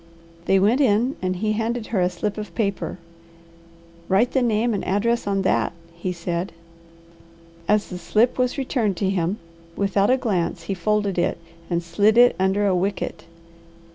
They 0.45 0.57
went 0.57 0.81
in 0.81 1.15
and 1.21 1.35
he 1.35 1.51
handed 1.51 1.85
her 1.93 2.01
a 2.01 2.09
slip 2.09 2.39
of 2.39 2.55
paper. 2.55 2.97
"Write 4.09 4.31
the 4.31 4.41
name 4.41 4.73
and 4.73 4.83
address 4.83 5.27
on 5.27 5.43
that?" 5.43 5.73
he 5.93 6.11
said. 6.11 6.53
As 7.67 7.87
the 7.89 7.99
slip 7.99 8.39
was 8.39 8.57
returned 8.57 8.97
to 8.97 9.11
him, 9.11 9.37
without 9.75 10.09
a 10.09 10.17
glance 10.17 10.63
he 10.63 10.73
folded 10.73 11.19
it 11.19 11.37
and 11.69 11.83
slid 11.83 12.17
it 12.17 12.35
under 12.39 12.65
a 12.65 12.75
wicket. 12.75 13.25